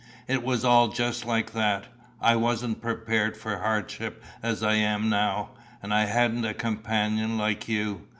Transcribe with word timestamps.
It 0.27 0.41
was 0.41 0.65
all 0.65 0.87
just 0.87 1.27
like 1.27 1.53
that. 1.53 1.85
I 2.19 2.35
wasn't 2.35 2.81
prepared 2.81 3.37
for 3.37 3.57
hardship 3.59 4.23
as 4.41 4.63
I 4.63 4.73
am 4.73 5.09
now, 5.09 5.51
and 5.83 5.93
I 5.93 6.05
hadn't 6.05 6.43
a 6.43 6.55
companion 6.55 7.37
like 7.37 7.67
you. 7.67 8.07